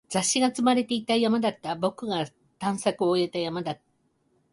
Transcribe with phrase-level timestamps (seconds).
[0.09, 1.75] 雑誌が積まれていた山だった。
[1.75, 2.25] 僕が
[2.57, 3.77] 探索を終えた山だ。